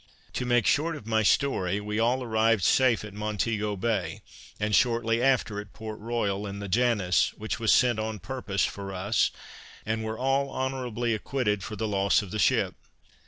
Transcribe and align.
To 0.33 0.47
make 0.47 0.65
short 0.65 0.95
of 0.95 1.05
my 1.05 1.21
story, 1.21 1.79
we 1.79 1.99
all 1.99 2.23
arrived 2.23 2.63
safe 2.63 3.03
at 3.05 3.13
Montego 3.13 3.75
Bay, 3.75 4.21
and 4.59 4.73
shortly 4.73 5.21
after 5.21 5.59
at 5.59 5.73
Port 5.73 5.99
Royal, 5.99 6.47
in 6.47 6.57
the 6.57 6.67
Janus, 6.67 7.35
which 7.37 7.59
was 7.59 7.71
sent 7.71 7.99
on 7.99 8.17
purpose 8.17 8.65
for 8.65 8.95
us, 8.95 9.29
and 9.85 10.03
were 10.03 10.17
all 10.17 10.49
honorably 10.49 11.13
acquitted 11.13 11.61
for 11.63 11.75
the 11.75 11.87
loss 11.87 12.23
of 12.23 12.31
the 12.31 12.39
ship. 12.39 12.73